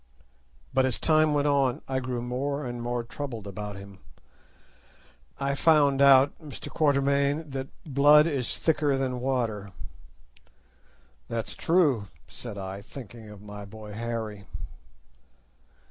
But 0.73 0.83
as 0.87 0.99
time 0.99 1.31
went 1.31 1.45
on 1.47 1.83
I 1.87 1.99
grew 1.99 2.23
more 2.23 2.65
and 2.65 2.81
more 2.81 3.03
troubled 3.03 3.45
about 3.45 3.75
him. 3.75 3.99
I 5.39 5.53
found 5.53 6.01
out, 6.01 6.33
Mr. 6.39 6.71
Quatermain, 6.71 7.47
that 7.51 7.67
blood 7.85 8.25
is 8.25 8.57
thicker 8.57 8.97
than 8.97 9.19
water." 9.19 9.73
"That's 11.27 11.53
true," 11.53 12.07
said 12.27 12.57
I, 12.57 12.81
thinking 12.81 13.29
of 13.29 13.43
my 13.43 13.63
boy 13.63 13.93
Harry. 13.93 14.47